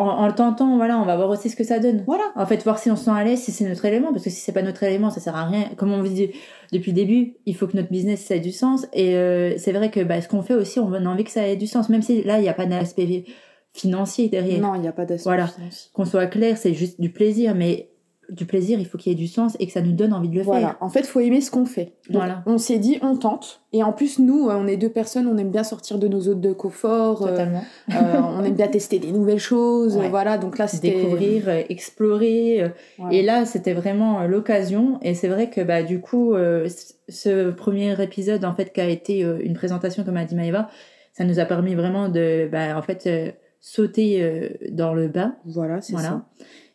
en, 0.00 0.18
en 0.22 0.26
le 0.26 0.32
tentant, 0.34 0.76
voilà, 0.76 0.98
on 0.98 1.04
va 1.04 1.16
voir 1.16 1.28
aussi 1.30 1.50
ce 1.50 1.56
que 1.56 1.64
ça 1.64 1.78
donne. 1.78 2.02
Voilà. 2.06 2.24
En 2.36 2.46
fait, 2.46 2.62
voir 2.64 2.78
si 2.78 2.90
on 2.90 2.96
se 2.96 3.04
sent 3.04 3.10
à 3.10 3.22
l'aise, 3.24 3.40
si 3.40 3.52
c'est 3.52 3.68
notre 3.68 3.84
élément, 3.84 4.12
parce 4.12 4.24
que 4.24 4.30
si 4.30 4.40
c'est 4.40 4.52
pas 4.52 4.62
notre 4.62 4.82
élément, 4.82 5.10
ça 5.10 5.20
sert 5.20 5.36
à 5.36 5.44
rien. 5.44 5.68
Comme 5.76 5.92
on 5.92 6.00
vous 6.02 6.08
dit 6.08 6.30
depuis 6.72 6.92
le 6.92 6.96
début, 6.96 7.34
il 7.46 7.54
faut 7.54 7.66
que 7.66 7.76
notre 7.76 7.90
business 7.90 8.24
ça 8.24 8.36
ait 8.36 8.40
du 8.40 8.52
sens. 8.52 8.86
Et 8.92 9.14
euh, 9.16 9.56
c'est 9.58 9.72
vrai 9.72 9.90
que 9.90 10.00
bah, 10.00 10.20
ce 10.20 10.28
qu'on 10.28 10.42
fait 10.42 10.54
aussi, 10.54 10.78
on 10.80 10.92
a 10.92 11.00
envie 11.06 11.24
que 11.24 11.30
ça 11.30 11.46
ait 11.46 11.56
du 11.56 11.66
sens, 11.66 11.88
même 11.88 12.02
si 12.02 12.22
là, 12.22 12.38
il 12.38 12.42
n'y 12.42 12.48
a 12.48 12.54
pas 12.54 12.66
d'aspect 12.66 13.24
financier 13.72 14.28
derrière. 14.28 14.60
Non, 14.60 14.74
il 14.74 14.80
n'y 14.80 14.88
a 14.88 14.92
pas 14.92 15.04
d'aspect 15.04 15.28
Voilà. 15.30 15.46
financier. 15.46 15.90
Qu'on 15.92 16.04
soit 16.04 16.26
clair, 16.26 16.56
c'est 16.56 16.74
juste 16.74 17.00
du 17.00 17.10
plaisir, 17.10 17.54
mais 17.54 17.89
du 18.30 18.46
plaisir, 18.46 18.78
il 18.78 18.86
faut 18.86 18.96
qu'il 18.98 19.10
y 19.10 19.14
ait 19.14 19.18
du 19.18 19.26
sens 19.26 19.56
et 19.60 19.66
que 19.66 19.72
ça 19.72 19.80
nous 19.82 19.92
donne 19.92 20.12
envie 20.12 20.28
de 20.28 20.34
le 20.36 20.42
Voilà, 20.42 20.68
faire. 20.68 20.76
en 20.80 20.88
fait, 20.88 21.04
faut 21.06 21.20
aimer 21.20 21.40
ce 21.40 21.50
qu'on 21.50 21.66
fait. 21.66 21.94
Donc, 22.08 22.22
Voilà. 22.22 22.42
On 22.46 22.58
s'est 22.58 22.78
dit, 22.78 22.98
on 23.02 23.16
tente. 23.16 23.60
Et 23.72 23.82
en 23.82 23.92
plus, 23.92 24.18
nous, 24.18 24.48
euh, 24.48 24.54
on 24.56 24.66
est 24.66 24.76
deux 24.76 24.88
personnes, 24.88 25.26
on 25.26 25.36
aime 25.38 25.50
bien 25.50 25.64
sortir 25.64 25.98
de 25.98 26.08
nos 26.08 26.20
zones 26.20 26.40
de 26.40 26.52
confort, 26.52 27.22
euh, 27.26 27.30
Totalement. 27.30 27.62
euh, 27.92 28.20
on 28.38 28.44
aime 28.44 28.54
bien 28.54 28.68
tester 28.68 28.98
des 28.98 29.12
nouvelles 29.12 29.38
choses. 29.38 29.96
Ouais. 29.96 30.08
Voilà, 30.08 30.38
donc 30.38 30.58
là, 30.58 30.66
c'était. 30.68 30.90
Découvrir, 30.90 31.48
explorer. 31.94 32.70
Et 33.10 33.22
là, 33.22 33.44
c'était 33.46 33.72
vraiment 33.74 34.24
l'occasion. 34.26 34.98
Et 35.02 35.14
c'est 35.14 35.28
vrai 35.28 35.50
que 35.50 35.60
bah, 35.60 35.82
du 35.82 36.00
coup, 36.00 36.34
euh, 36.34 36.68
ce 37.08 37.50
premier 37.50 38.00
épisode, 38.02 38.44
en 38.44 38.54
fait, 38.54 38.72
qui 38.72 38.80
a 38.80 38.88
été 38.88 39.20
une 39.20 39.54
présentation, 39.54 40.04
comme 40.04 40.16
a 40.16 40.24
dit 40.24 40.34
Maëva, 40.34 40.68
ça 41.12 41.24
nous 41.24 41.38
a 41.40 41.44
permis 41.44 41.74
vraiment 41.74 42.08
de, 42.08 42.48
bah, 42.50 42.76
en 42.78 42.82
fait, 42.82 43.06
euh, 43.06 43.30
sauter 43.60 44.56
dans 44.70 44.94
le 44.94 45.08
bain. 45.08 45.34
Voilà, 45.44 45.80
c'est 45.82 45.92
Voilà. 45.92 46.08
ça. 46.08 46.24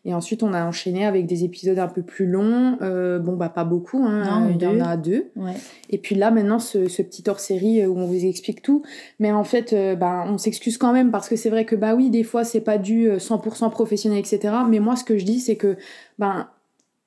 Et 0.07 0.13
ensuite, 0.13 0.43
on 0.43 0.53
a 0.53 0.63
enchaîné 0.63 1.05
avec 1.05 1.25
des 1.25 1.43
épisodes 1.43 1.79
un 1.79 1.87
peu 1.87 2.03
plus 2.03 2.27
longs. 2.27 2.77
Euh, 2.81 3.17
bon, 3.17 3.33
bah, 3.33 3.49
pas 3.49 3.63
beaucoup, 3.63 4.03
hein. 4.05 4.41
Non, 4.41 4.49
il 4.53 4.61
y 4.61 4.67
en 4.67 4.79
a 4.79 4.97
deux. 4.97 5.31
Ouais. 5.35 5.55
Et 5.89 5.97
puis 5.97 6.13
là, 6.13 6.29
maintenant, 6.29 6.59
ce, 6.59 6.87
ce 6.87 7.01
petit 7.01 7.23
hors-série 7.27 7.81
euh, 7.81 7.87
où 7.87 7.97
on 7.97 8.05
vous 8.05 8.25
explique 8.25 8.61
tout. 8.61 8.83
Mais 9.19 9.31
en 9.31 9.43
fait, 9.43 9.73
euh, 9.73 9.95
bah, 9.95 10.23
on 10.27 10.37
s'excuse 10.37 10.77
quand 10.77 10.93
même 10.93 11.09
parce 11.09 11.27
que 11.27 11.35
c'est 11.35 11.49
vrai 11.49 11.65
que, 11.65 11.75
bah 11.75 11.95
oui, 11.95 12.11
des 12.11 12.23
fois, 12.23 12.43
c'est 12.43 12.61
pas 12.61 12.77
du 12.77 13.09
euh, 13.09 13.17
100% 13.17 13.71
professionnel, 13.71 14.19
etc. 14.19 14.53
Mais 14.69 14.79
moi, 14.79 14.95
ce 14.95 15.03
que 15.03 15.17
je 15.17 15.25
dis, 15.25 15.39
c'est 15.39 15.55
que, 15.55 15.75
ben, 16.19 16.49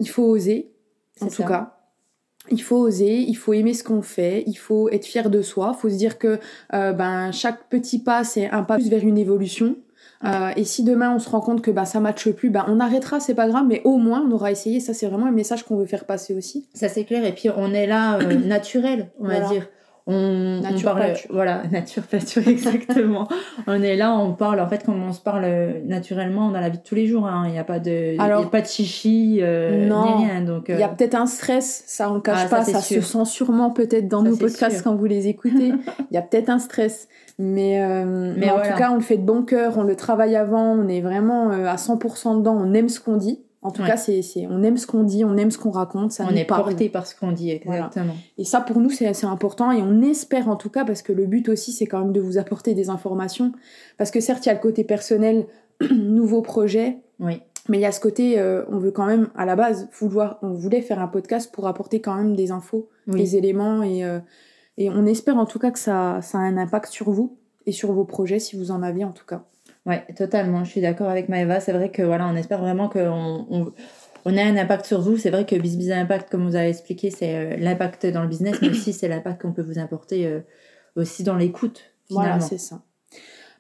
il 0.01 0.09
faut 0.09 0.25
oser, 0.25 0.73
en 1.21 1.27
tout 1.27 1.43
ça. 1.43 1.45
cas. 1.45 1.75
Il 2.51 2.63
faut 2.63 2.77
oser, 2.77 3.19
il 3.19 3.35
faut 3.35 3.53
aimer 3.53 3.75
ce 3.75 3.85
qu'on 3.85 4.03
fait, 4.03 4.43
il 4.47 4.55
faut 4.55 4.89
être 4.89 5.05
fier 5.05 5.29
de 5.29 5.43
soi, 5.43 5.75
il 5.77 5.81
faut 5.81 5.91
se 5.91 5.97
dire 5.97 6.19
que 6.19 6.39
euh, 6.73 6.93
ben, 6.93 7.31
chaque 7.31 7.69
petit 7.69 7.99
pas, 7.99 8.25
c'est 8.25 8.49
un 8.49 8.63
pas 8.63 8.77
plus 8.77 8.89
vers 8.89 9.05
une 9.05 9.19
évolution. 9.19 9.77
Euh, 10.25 10.51
et 10.57 10.65
si 10.65 10.83
demain 10.83 11.15
on 11.15 11.19
se 11.21 11.29
rend 11.31 11.41
compte 11.41 11.63
que 11.63 11.71
bah, 11.71 11.85
ça 11.85 12.01
matche 12.01 12.29
plus, 12.31 12.51
bah, 12.51 12.67
on 12.69 12.81
arrêtera, 12.81 13.21
c'est 13.21 13.35
pas 13.35 13.47
grave, 13.49 13.67
mais 13.69 13.83
au 13.85 13.99
moins 13.99 14.25
on 14.27 14.33
aura 14.33 14.51
essayé. 14.51 14.81
Ça, 14.81 14.93
c'est 14.95 15.07
vraiment 15.07 15.27
un 15.27 15.31
message 15.33 15.63
qu'on 15.65 15.77
veut 15.77 15.87
faire 15.87 16.05
passer 16.07 16.35
aussi. 16.35 16.67
Ça, 16.75 16.89
c'est 16.89 17.05
clair. 17.05 17.25
Et 17.25 17.33
puis, 17.33 17.51
on 17.57 17.73
est 17.73 17.87
là, 17.87 18.19
euh, 18.19 18.35
naturel, 18.47 19.11
on 19.21 19.25
Voilà. 19.27 19.41
va 19.41 19.49
dire. 19.49 19.69
On, 20.11 20.63
parle, 20.83 20.99
pâture. 21.01 21.31
voilà, 21.31 21.63
nature 21.71 22.03
pâture, 22.03 22.47
exactement. 22.49 23.29
on 23.67 23.83
est 23.83 23.95
là, 23.95 24.15
on 24.17 24.33
parle, 24.33 24.59
en 24.61 24.67
fait, 24.67 24.83
comme 24.85 25.03
on 25.03 25.13
se 25.13 25.21
parle 25.21 25.43
euh, 25.45 25.81
naturellement 25.85 26.51
dans 26.51 26.61
la 26.61 26.71
vie 26.71 26.79
de 26.79 26.83
tous 26.83 26.95
les 26.95 27.07
jours. 27.07 27.27
hein. 27.27 27.43
Il 27.47 27.53
n'y 27.53 27.59
a 27.59 27.65
pas 27.65 27.79
de, 27.79 28.13
il 28.13 28.17
y 28.17 28.19
Alors- 28.19 28.47
a 28.47 28.51
pas 28.51 28.63
de 28.63 28.67
chichi, 28.67 29.41
euh, 29.43 29.87
Non. 29.87 30.19
ni 30.19 30.25
rien. 30.27 30.41
Donc, 30.41 30.65
Il 30.71 30.79
y 30.79 30.83
a 30.83 30.87
euh, 30.89 30.95
peut-être 30.95 31.15
un 31.15 31.27
stress, 31.27 31.85
ça 31.87 32.11
on 32.11 32.15
le 32.15 32.21
cache 32.21 32.39
Ah, 32.47 32.49
pas, 32.49 32.65
ça, 32.65 32.81
se 32.81 33.01
sent 33.03 33.25
sûrement 33.27 33.71
peut-être 33.71 34.09
dans 34.09 34.23
Ça, 34.25 34.31
nos 34.31 34.37
podcasts 34.37 34.77
sûr. 34.77 34.85
quand 34.85 34.95
vous 34.97 35.05
les 35.05 35.29
écoutez. 35.29 35.73
Il 36.11 36.15
y 36.15 36.17
a 36.17 36.23
peut-être 36.23 36.49
un 36.49 36.59
stress, 36.59 37.07
mais, 37.39 37.81
euh, 37.83 38.33
mais, 38.37 38.51
en 38.51 38.55
voilà. 38.55 38.73
tout 38.73 38.79
cas 38.79 38.91
on 38.91 38.95
le 38.95 39.01
fait 39.03 39.19
de 39.19 39.25
bon 39.27 39.43
cœur, 39.43 39.77
on 39.77 39.83
le 39.83 39.95
travaille 39.95 40.37
avant, 40.37 40.73
on 40.73 40.89
est 40.89 41.01
vraiment 41.03 41.51
euh, 41.51 41.67
à 41.67 41.77
100% 41.77 42.39
dedans, 42.39 42.57
on 42.59 42.73
aime 42.73 42.89
ce 42.89 42.99
qu'on 43.01 43.17
dit. 43.19 43.41
En 43.61 43.73
tout 43.73 43.83
Ouais. 43.83 43.89
cas, 43.89 43.97
c'est, 43.97 44.23
on 44.49 44.63
aime 44.63 44.77
ce 44.77 44.87
qu'on 44.87 45.03
dit, 45.03 45.25
on 45.25 45.37
aime 45.37 45.51
ce 45.51 45.59
qu'on 45.59 45.71
raconte, 45.73 46.13
ça 46.13 46.25
on 46.29 46.31
nous 46.31 46.37
est 46.39 46.45
parle. 46.45 46.63
porté 46.63 46.89
par 46.89 47.07
ce 47.07 47.17
qu'on 47.17 47.33
dit, 47.33 47.61
Voilà. 47.65 47.87
exactement. 47.87 48.15
Et 48.39 48.45
ça, 48.45 48.61
pour 48.61 48.79
nous, 48.79 48.91
c'est 48.91 49.13
c'est 49.15 49.27
important 49.27 49.73
et 49.73 49.83
on 49.83 50.01
espère 50.01 50.49
en 50.49 50.55
tout 50.57 50.71
cas, 50.71 50.85
parce 50.85 51.03
que 51.03 51.13
le 51.13 51.27
but 51.27 51.49
aussi, 51.49 51.73
c'est 51.73 51.87
quand 51.87 51.99
même 51.99 52.13
de 52.13 52.21
vous 52.21 52.39
apporter 52.39 52.75
des 52.75 52.89
informations. 52.89 53.53
Parce 53.97 54.11
que 54.13 54.21
certes, 54.21 54.47
il 54.47 54.49
y 54.49 54.53
a 54.53 54.55
le 54.55 54.61
côté 54.61 54.85
personnel, 54.85 55.47
nouveau 55.93 56.41
projet, 56.41 56.99
Oui, 57.19 57.41
mais 57.69 57.79
il 57.79 57.81
y 57.81 57.85
a 57.87 57.93
ce 57.93 58.01
côté, 58.01 58.39
euh, 58.39 58.65
on 58.71 58.79
veut 58.79 58.93
quand 58.93 59.07
même, 59.07 59.29
à 59.37 59.45
la 59.45 59.57
base, 59.57 59.89
vouloir, 59.99 60.39
on 60.43 60.53
voulait 60.53 60.81
faire 60.81 61.01
un 61.01 61.09
podcast 61.09 61.53
pour 61.53 61.67
apporter 61.67 62.01
quand 62.01 62.15
même 62.15 62.37
des 62.37 62.53
infos, 62.53 62.89
oui. 63.09 63.17
des 63.21 63.37
éléments, 63.37 63.83
et, 63.83 64.05
euh, 64.05 64.21
et 64.77 64.89
on 64.89 65.05
espère 65.05 65.37
en 65.37 65.47
tout 65.47 65.59
cas 65.59 65.73
que 65.73 65.79
ça, 65.81 66.21
ça 66.23 66.39
a 66.39 66.43
un 66.43 66.57
impact 66.57 66.93
sur 66.93 67.11
vous 67.11 67.37
et 67.67 67.73
sur 67.73 67.93
vos 67.93 68.05
projets, 68.05 68.39
si 68.39 68.57
vous 68.57 68.71
en 68.71 68.83
avez 68.85 69.05
en 69.05 69.11
tout 69.13 69.27
cas. 69.27 69.43
Ouais, 69.87 70.05
totalement. 70.17 70.65
Je 70.65 70.71
suis 70.71 70.81
d'accord 70.81 71.09
avec 71.09 71.29
Maëva. 71.29 71.61
C'est 71.61 71.73
vrai 71.73 71.91
que 71.91 72.03
voilà, 72.03 72.27
on 72.27 72.37
espère 72.37 72.61
vraiment 72.61 72.89
qu'on 72.89 73.47
on, 73.51 73.73
on 74.25 74.37
a 74.37 74.43
un 74.43 74.57
impact 74.57 74.87
sur 74.87 75.01
vous. 75.01 75.17
C'est 75.17 75.31
vrai 75.31 75.47
que 75.47 75.57
Bizbiz 75.57 75.91
Impact, 75.91 76.31
comme 76.31 76.47
vous 76.47 76.57
avez 76.57 76.69
expliqué, 76.69 77.11
c'est 77.11 77.35
euh, 77.35 77.57
l'impact 77.57 78.07
dans 78.07 78.23
le 78.23 78.29
business, 78.29 78.57
mais 78.61 78.69
aussi 78.69 78.93
c'est 78.93 79.09
l'impact 79.09 79.43
qu'on 79.43 79.53
peut 79.53 79.63
vous 79.63 79.79
apporter 79.79 80.27
euh, 80.27 80.41
aussi 80.97 81.23
dans 81.23 81.37
l'écoute. 81.37 81.83
Voilà, 82.11 82.41
c'est 82.41 82.59
ça. 82.59 82.83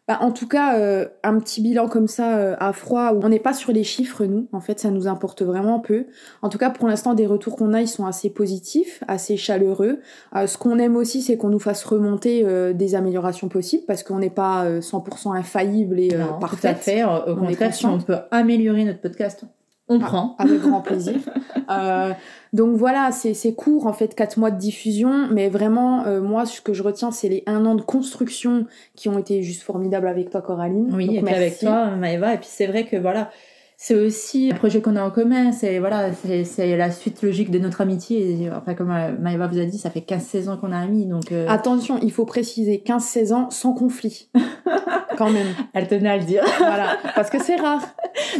Bah, 0.09 0.17
en 0.23 0.33
tout 0.33 0.49
cas, 0.49 0.79
euh, 0.79 1.07
un 1.23 1.39
petit 1.39 1.61
bilan 1.61 1.87
comme 1.87 2.09
ça 2.09 2.39
euh, 2.39 2.57
à 2.59 2.73
froid, 2.73 3.13
où 3.13 3.21
on 3.23 3.29
n'est 3.29 3.39
pas 3.39 3.53
sur 3.53 3.73
les 3.73 3.85
chiffres, 3.85 4.25
nous. 4.25 4.49
En 4.53 4.61
fait, 4.61 4.81
ça 4.81 4.91
nous 4.91 5.07
importe 5.07 5.43
vraiment 5.43 5.81
peu. 5.81 6.07
En 6.41 6.49
tout 6.49 6.57
cas, 6.57 6.71
pour 6.71 6.89
l'instant, 6.89 7.13
des 7.13 7.27
retours 7.27 7.57
qu'on 7.57 7.75
a, 7.75 7.83
ils 7.83 7.89
sont 7.89 8.07
assez 8.07 8.31
positifs, 8.31 9.05
assez 9.07 9.37
chaleureux. 9.37 9.99
Euh, 10.35 10.47
ce 10.47 10.57
qu'on 10.57 10.79
aime 10.79 10.97
aussi, 10.97 11.21
c'est 11.21 11.37
qu'on 11.37 11.51
nous 11.51 11.59
fasse 11.59 11.85
remonter 11.85 12.43
euh, 12.47 12.73
des 12.73 12.95
améliorations 12.95 13.49
possibles, 13.51 13.85
parce 13.87 14.03
qu'on 14.03 14.19
n'est 14.19 14.31
pas 14.31 14.65
euh, 14.65 14.81
100% 14.81 15.37
infaillible 15.37 16.01
et 16.01 16.15
euh, 16.15 16.21
Non, 16.21 16.27
tout 16.29 16.35
à 16.37 16.41
parfait. 16.41 16.75
fait. 16.75 17.05
Au 17.05 17.09
On 17.27 17.45
est 17.45 17.49
contraire, 17.49 17.75
si 17.75 17.85
on 17.85 18.01
peut 18.01 18.17
améliorer 18.31 18.85
notre 18.85 19.03
podcast, 19.03 19.45
on 19.89 20.01
Ah, 20.01 20.05
prend. 20.07 20.37
Avec 20.39 20.61
grand 20.61 20.81
plaisir. 20.81 21.15
Euh, 21.71 22.15
donc 22.55 22.77
voilà, 22.77 23.13
c'est 23.13 23.35
c'est 23.35 23.53
court 23.53 23.87
en 23.87 23.93
fait, 23.93 24.15
4 24.15 24.39
mois 24.39 24.51
de 24.51 24.57
diffusion, 24.57 25.29
mais 25.31 25.51
vraiment, 25.51 26.07
euh, 26.07 26.23
moi, 26.23 26.47
ce 26.47 26.63
que 26.63 26.73
je 26.73 26.83
retiens, 26.83 27.11
c'est 27.11 27.29
les 27.29 27.43
un 27.47 27.67
an 27.67 27.75
de 27.75 27.83
construction 27.83 28.65
qui 28.95 29.11
ont 29.11 29.19
été 29.19 29.43
juste 29.43 29.61
formidables 29.63 30.09
avec 30.09 30.31
toi, 30.31 30.41
Coraline. 30.41 30.89
Oui, 30.95 31.09
Donc, 31.09 31.17
et 31.17 31.21
puis 31.23 31.35
avec 31.35 31.59
toi, 31.59 31.91
Maëva. 31.91 32.33
Et 32.35 32.39
puis 32.39 32.49
c'est 32.51 32.67
vrai 32.67 32.87
que 32.87 32.97
voilà, 32.97 33.31
c'est 33.77 33.95
aussi 33.95 34.51
un 34.51 34.57
projet 34.57 34.81
qu'on 34.81 34.97
a 34.97 35.03
en 35.03 35.11
commun. 35.11 35.53
C'est 35.53 35.79
voilà, 35.79 36.11
c'est 36.15 36.77
la 36.79 36.91
suite 36.91 37.21
logique 37.23 37.51
de 37.51 37.59
notre 37.59 37.83
amitié. 37.83 38.45
Et, 38.45 38.51
enfin, 38.51 38.73
comme 38.73 38.91
euh, 38.91 39.13
Maëva 39.21 39.47
vous 39.47 39.59
a 39.59 39.65
dit, 39.67 39.77
ça 39.77 39.91
fait 39.91 40.01
15-16 40.01 40.49
ans 40.49 40.57
qu'on 40.57 40.73
a 40.73 40.79
amis. 40.79 41.05
Donc, 41.05 41.31
euh, 41.33 41.47
Attention, 41.51 41.99
il 42.03 42.13
faut 42.13 42.25
préciser 42.25 42.83
15-16 42.85 43.35
ans 43.35 43.51
sans 43.51 43.75
conflit. 43.75 44.31
Quand 45.19 45.31
même. 45.31 45.49
Elle 45.75 45.89
tenait 45.89 46.09
à 46.09 46.17
le 46.17 46.25
dire. 46.25 46.45
voilà, 46.59 46.97
parce 47.15 47.29
que 47.29 47.43
c'est 47.43 47.57
rare. 47.57 47.83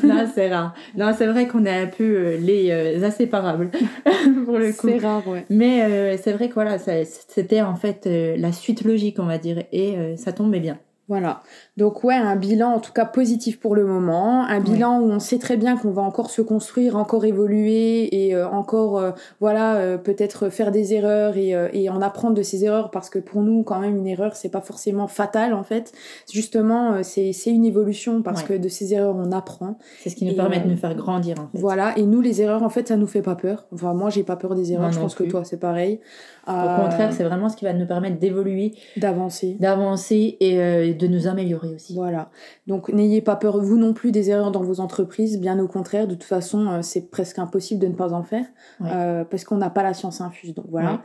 Non, 0.05 0.27
c'est 0.35 0.53
rare. 0.53 0.75
Non, 0.97 1.13
c'est 1.17 1.27
vrai 1.27 1.47
qu'on 1.47 1.65
est 1.65 1.83
un 1.83 1.87
peu 1.87 2.05
euh, 2.05 2.37
les 2.39 3.05
inséparables 3.05 3.71
pour 4.45 4.59
le 4.59 4.73
coup. 4.73 4.89
C'est 4.89 4.99
rare, 4.99 5.27
ouais. 5.29 5.45
Mais 5.51 6.17
c'est 6.19 6.33
vrai 6.33 6.49
que 6.49 6.55
voilà, 6.55 6.79
c'était 6.79 7.63
en 7.63 7.77
fait 7.77 8.07
la 8.07 8.53
suite 8.53 8.85
logique, 8.85 9.19
on 9.19 9.27
va 9.27 9.39
dire, 9.39 9.63
et 9.73 10.17
ça 10.17 10.33
tombait 10.33 10.61
bien. 10.61 10.79
Voilà. 11.09 11.41
Donc 11.79 12.05
ouais, 12.05 12.15
un 12.15 12.37
bilan 12.37 12.69
en 12.75 12.81
tout 12.81 12.93
cas 12.93 13.07
positif 13.07 13.59
pour 13.59 13.75
le 13.75 13.87
moment, 13.87 14.45
un 14.45 14.61
bilan 14.61 15.01
où 15.01 15.11
on 15.11 15.21
sait 15.21 15.39
très 15.39 15.57
bien 15.57 15.79
qu'on 15.79 15.91
va 15.91 16.03
encore 16.03 16.29
se 16.29 16.43
construire, 16.43 16.97
encore 16.97 17.25
évoluer 17.25 18.27
et 18.27 18.35
euh, 18.35 18.47
encore 18.47 18.99
euh, 18.99 19.13
voilà 19.41 19.77
euh, 19.77 19.97
peut-être 19.97 20.51
faire 20.51 20.71
des 20.71 20.93
erreurs 20.93 21.39
et, 21.39 21.55
et, 21.73 21.89
en 21.89 22.03
apprendre 22.03 22.35
de 22.35 22.43
ces 22.43 22.67
erreurs 22.67 22.91
parce 22.91 23.09
que 23.09 23.19
pour 23.19 23.41
nous 23.41 23.63
quand 23.63 23.81
même 23.81 23.97
une 23.97 24.07
erreur 24.07 24.37
c'est 24.37 24.51
pas 24.51 24.61
forcément 24.61 25.09
fatal 25.09 25.55
en 25.55 25.63
fait. 25.63 25.93
Justement 26.31 27.03
c'est 27.03 27.33
c'est 27.33 27.51
une 27.51 27.65
évolution 27.65 28.21
parce 28.21 28.43
que 28.43 28.53
de 28.53 28.69
ces 28.69 28.93
erreurs 28.93 29.17
on 29.17 29.33
apprend. 29.33 29.79
C'est 30.03 30.11
ce 30.11 30.17
qui 30.17 30.27
nous 30.27 30.37
permet 30.37 30.61
de 30.61 30.69
nous 30.69 30.77
faire 30.77 30.95
grandir 30.95 31.37
en 31.41 31.49
fait. 31.49 31.59
Voilà 31.59 31.97
et 31.97 32.03
nous 32.03 32.21
les 32.21 32.43
erreurs 32.43 32.63
en 32.63 32.69
fait 32.69 32.89
ça 32.89 32.99
nous 32.99 33.07
fait 33.07 33.23
pas 33.23 33.35
peur. 33.35 33.67
Enfin 33.73 33.95
moi 33.95 34.11
j'ai 34.11 34.25
pas 34.25 34.37
peur 34.37 34.55
des 34.55 34.73
erreurs, 34.73 34.93
je 34.93 35.01
pense 35.01 35.15
que 35.15 35.25
toi 35.25 35.43
c'est 35.45 35.59
pareil. 35.59 36.01
Au 36.49 36.83
contraire 36.83 37.13
c'est 37.13 37.25
vraiment 37.25 37.49
ce 37.49 37.57
qui 37.57 37.65
va 37.65 37.73
nous 37.73 37.87
permettre 37.87 38.19
d'évoluer, 38.19 38.75
d'avancer, 38.97 39.57
d'avancer 39.61 40.37
et 40.41 40.95
de 40.95 41.07
nous 41.07 41.27
améliorer 41.27 41.75
aussi. 41.75 41.95
Voilà. 41.95 42.31
Donc 42.67 42.89
n'ayez 42.89 43.21
pas 43.21 43.37
peur, 43.37 43.59
vous 43.61 43.77
non 43.77 43.93
plus, 43.93 44.13
des 44.13 44.31
erreurs 44.31 44.51
dans 44.51 44.63
vos 44.63 44.81
entreprises. 44.81 45.39
Bien 45.39 45.59
au 45.59 45.69
contraire, 45.69 46.07
de 46.07 46.15
toute 46.15 46.25
façon, 46.25 46.67
euh, 46.67 46.83
c'est 46.83 47.11
presque 47.11 47.39
impossible 47.39 47.81
de 47.81 47.87
ne 47.89 47.95
pas 47.95 48.13
en 48.13 48.23
faire 48.23 48.45
euh, 48.83 49.25
parce 49.25 49.45
qu'on 49.45 49.57
n'a 49.57 49.71
pas 49.71 49.83
la 49.83 49.95
science 49.95 50.21
infuse. 50.21 50.55
Donc 50.55 50.67
voilà. 50.71 51.03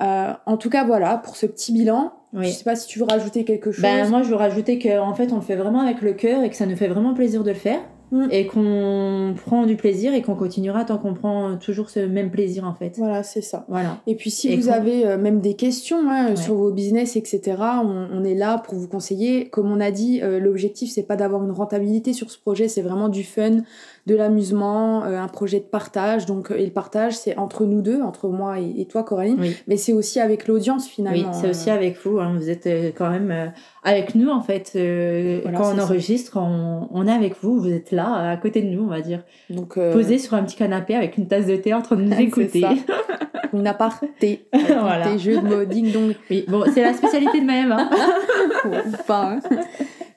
Euh, 0.00 0.32
en 0.46 0.56
tout 0.56 0.70
cas, 0.70 0.84
voilà, 0.84 1.18
pour 1.18 1.36
ce 1.36 1.46
petit 1.46 1.72
bilan. 1.72 2.12
Je 2.34 2.48
sais 2.48 2.64
pas 2.64 2.76
si 2.76 2.86
tu 2.86 2.98
veux 2.98 3.06
rajouter 3.06 3.44
quelque 3.44 3.72
chose. 3.72 3.82
Ben, 3.82 4.08
moi, 4.10 4.22
je 4.22 4.28
veux 4.28 4.36
rajouter 4.36 4.78
qu'en 4.78 5.14
fait, 5.14 5.32
on 5.32 5.36
le 5.36 5.40
fait 5.40 5.56
vraiment 5.56 5.80
avec 5.80 6.02
le 6.02 6.12
cœur 6.12 6.42
et 6.42 6.50
que 6.50 6.56
ça 6.56 6.66
nous 6.66 6.76
fait 6.76 6.86
vraiment 6.86 7.14
plaisir 7.14 7.42
de 7.42 7.50
le 7.50 7.56
faire. 7.56 7.80
Mm. 8.10 8.28
et 8.30 8.46
qu'on 8.46 9.34
prend 9.44 9.66
du 9.66 9.76
plaisir 9.76 10.14
et 10.14 10.22
qu'on 10.22 10.34
continuera 10.34 10.84
tant 10.84 10.96
qu'on 10.96 11.12
prend 11.12 11.58
toujours 11.58 11.90
ce 11.90 12.00
même 12.00 12.30
plaisir 12.30 12.64
en 12.64 12.72
fait. 12.72 12.94
Voilà, 12.96 13.22
c'est 13.22 13.42
ça. 13.42 13.66
Voilà. 13.68 13.98
Et 14.06 14.14
puis 14.14 14.30
si 14.30 14.56
vous 14.56 14.70
avez 14.70 15.06
euh, 15.06 15.18
même 15.18 15.40
des 15.40 15.54
questions 15.54 16.08
hein, 16.08 16.34
sur 16.34 16.54
vos 16.54 16.72
business, 16.72 17.16
etc., 17.16 17.56
on, 17.84 18.24
est 18.24 18.34
là 18.34 18.58
pour 18.58 18.76
vous 18.76 18.88
conseiller. 18.88 19.48
Comme 19.50 19.70
on 19.70 19.80
a 19.80 19.90
dit, 19.90 20.20
euh, 20.22 20.40
l'objectif 20.40 20.90
c'est 20.90 21.02
pas 21.02 21.16
d'avoir 21.16 21.44
une 21.44 21.50
rentabilité 21.50 22.12
sur 22.12 22.30
ce 22.30 22.38
projet, 22.38 22.68
c'est 22.68 22.82
vraiment 22.82 23.08
du 23.10 23.24
fun, 23.24 23.58
de 24.08 24.16
l'amusement, 24.16 25.04
euh, 25.04 25.20
un 25.20 25.28
projet 25.28 25.60
de 25.60 25.64
partage. 25.64 26.26
Donc, 26.26 26.50
et 26.50 26.64
le 26.64 26.72
partage 26.72 27.16
c'est 27.16 27.36
entre 27.38 27.64
nous 27.64 27.82
deux, 27.82 28.02
entre 28.02 28.28
moi 28.28 28.58
et, 28.58 28.86
toi 28.86 29.04
Coraline, 29.04 29.38
mais 29.66 29.76
c'est 29.76 29.92
aussi 29.92 30.18
avec 30.18 30.48
l'audience 30.48 30.88
finalement. 30.88 31.30
Oui, 31.30 31.38
c'est 31.40 31.50
aussi 31.50 31.70
avec 31.70 31.96
vous. 32.04 32.18
Hein. 32.18 32.34
Vous 32.36 32.50
êtes 32.50 32.66
quand 32.96 33.10
même 33.10 33.52
avec 33.84 34.14
nous 34.14 34.30
en 34.30 34.40
fait. 34.40 34.72
quand 34.74 35.74
on 35.74 35.78
enregistre, 35.78 36.38
on, 36.38 36.88
on, 36.90 37.06
est 37.06 37.12
avec 37.12 37.36
vous. 37.40 37.60
Vous 37.60 37.70
êtes 37.70 37.92
là 37.92 38.30
à 38.30 38.36
côté 38.36 38.62
de 38.62 38.68
nous, 38.68 38.84
on 38.84 38.88
va 38.88 39.00
dire. 39.00 39.22
Donc, 39.50 39.76
euh, 39.76 39.92
Posé 39.92 40.18
sur 40.18 40.34
un 40.34 40.42
petit 40.42 40.56
canapé 40.56 40.94
avec 40.94 41.16
une 41.16 41.26
tasse 41.26 41.46
de 41.46 41.56
thé 41.56 41.74
en 41.74 41.82
train 41.82 41.96
de 41.96 42.02
nous 42.02 42.12
écouter. 42.20 42.64
une 43.52 43.66
aparté. 43.66 44.46
voilà. 44.52 45.10
Tes 45.10 45.18
jeux 45.18 45.40
de 45.40 45.46
mots 45.46 45.64
ding 45.64 45.92
dong. 45.92 46.14
Oui, 46.30 46.44
bon, 46.48 46.64
c'est 46.72 46.82
la 46.82 46.94
spécialité 46.94 47.40
de 47.40 47.46
même. 47.46 47.72
Hein. 47.72 47.90
pas. 49.06 49.32
Hein. 49.32 49.40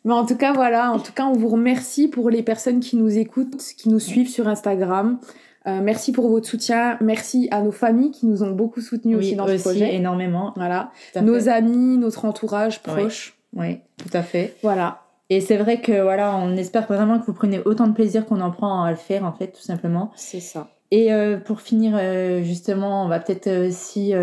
Mais 0.03 0.13
en 0.13 0.25
tout 0.25 0.35
cas, 0.35 0.53
voilà. 0.53 0.91
En 0.91 0.99
tout 0.99 1.13
cas, 1.13 1.25
on 1.25 1.33
vous 1.33 1.49
remercie 1.49 2.07
pour 2.07 2.29
les 2.29 2.43
personnes 2.43 2.79
qui 2.79 2.95
nous 2.95 3.17
écoutent, 3.17 3.57
qui 3.77 3.89
nous 3.89 3.99
suivent 3.99 4.29
sur 4.29 4.47
Instagram. 4.47 5.19
Euh, 5.67 5.79
merci 5.81 6.11
pour 6.11 6.27
votre 6.29 6.47
soutien. 6.47 6.97
Merci 7.01 7.47
à 7.51 7.61
nos 7.61 7.71
familles 7.71 8.11
qui 8.11 8.25
nous 8.25 8.41
ont 8.41 8.51
beaucoup 8.51 8.81
soutenus 8.81 9.17
aussi 9.17 9.35
dans 9.35 9.47
ce 9.47 9.57
projet. 9.61 9.95
énormément. 9.95 10.53
Voilà. 10.55 10.91
Nos 11.21 11.49
amis, 11.49 11.97
notre 11.97 12.25
entourage 12.25 12.81
proche. 12.81 13.37
oui, 13.53 13.79
tout 13.97 14.09
à 14.13 14.23
fait. 14.23 14.55
Voilà. 14.63 15.01
Et 15.29 15.39
c'est 15.39 15.55
vrai 15.57 15.79
que 15.79 16.01
voilà, 16.01 16.35
on 16.35 16.57
espère 16.57 16.87
vraiment 16.87 17.17
que 17.19 17.25
vous 17.25 17.33
prenez 17.33 17.59
autant 17.63 17.87
de 17.87 17.93
plaisir 17.93 18.25
qu'on 18.25 18.41
en 18.41 18.51
prend 18.51 18.83
à 18.83 18.89
le 18.89 18.97
faire 18.97 19.23
en 19.23 19.31
fait, 19.31 19.47
tout 19.47 19.61
simplement. 19.61 20.11
C'est 20.15 20.41
ça. 20.41 20.67
Et 20.93 21.13
euh, 21.13 21.37
pour 21.37 21.61
finir, 21.61 21.93
euh, 21.95 22.43
justement, 22.43 23.05
on 23.05 23.07
va 23.07 23.19
peut-être, 23.19 23.47
euh, 23.47 23.69
si 23.71 24.13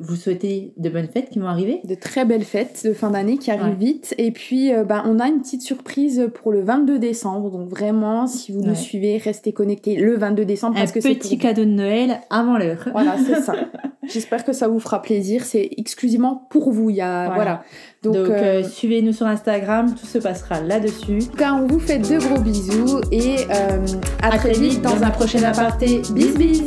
vous 0.00 0.14
souhaitez 0.14 0.72
de 0.76 0.90
bonnes 0.90 1.08
fêtes 1.08 1.30
qui 1.30 1.38
vont 1.38 1.48
arriver. 1.48 1.80
De 1.84 1.94
très 1.94 2.26
belles 2.26 2.44
fêtes 2.44 2.82
de 2.84 2.92
fin 2.92 3.10
d'année 3.10 3.38
qui 3.38 3.50
arrivent 3.50 3.78
vite. 3.78 4.14
Et 4.18 4.30
puis, 4.30 4.70
bah, 4.86 5.02
on 5.06 5.18
a 5.20 5.26
une 5.26 5.40
petite 5.40 5.62
surprise 5.62 6.28
pour 6.34 6.52
le 6.52 6.60
22 6.60 6.98
décembre. 6.98 7.50
Donc 7.50 7.68
vraiment, 7.68 8.26
si 8.26 8.52
vous 8.52 8.60
nous 8.60 8.74
suivez, 8.74 9.16
restez 9.16 9.52
connectés 9.52 9.96
le 9.96 10.16
22 10.16 10.44
décembre. 10.44 10.76
Un 10.76 10.80
parce 10.80 10.92
que 10.92 11.00
petit 11.00 11.38
cadeau 11.38 11.64
de 11.64 11.70
Noël 11.70 12.20
avant 12.28 12.58
l'heure. 12.58 12.88
Voilà, 12.92 13.16
c'est 13.18 13.40
ça. 13.40 13.54
J'espère 14.08 14.44
que 14.44 14.52
ça 14.52 14.68
vous 14.68 14.80
fera 14.80 15.02
plaisir. 15.02 15.44
C'est 15.44 15.68
exclusivement 15.76 16.46
pour 16.50 16.72
vous. 16.72 16.90
Il 16.90 16.96
y 16.96 17.00
a, 17.00 17.30
voilà. 17.34 17.62
Donc, 18.02 18.16
euh, 18.16 18.62
suivez-nous 18.62 19.12
sur 19.12 19.26
Instagram, 19.26 19.94
tout 19.94 20.06
se 20.06 20.18
passera 20.18 20.60
là-dessus. 20.60 21.18
En 21.22 21.30
tout 21.30 21.36
cas, 21.36 21.52
on 21.54 21.66
vous 21.66 21.80
fait 21.80 21.98
de 21.98 22.18
gros 22.18 22.40
bisous 22.40 23.00
et 23.10 23.38
euh, 23.50 23.86
à, 24.22 24.36
très, 24.38 24.52
vite 24.52 24.82
dans 24.82 25.02
un 25.02 25.10
prochain 25.10 25.42
aparté. 25.42 26.02
Bis 26.12 26.34
bis 26.34 26.62